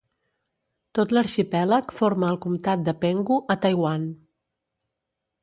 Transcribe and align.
Tot 0.99 1.11
l'arxipèlag 1.17 1.93
forma 1.99 2.31
el 2.33 2.39
Comtat 2.47 2.83
de 2.89 2.95
Penghu, 3.05 3.39
a 3.57 3.59
Taiwan. 3.67 4.09